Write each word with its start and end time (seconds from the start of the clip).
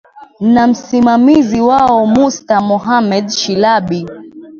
na 0.39 0.67
msimamizi 0.67 1.61
wao 1.61 2.05
mustar 2.05 2.61
mohamed 2.63 3.29
shilabi 3.29 4.07